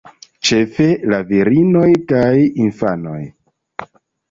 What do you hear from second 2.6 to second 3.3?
infanoj.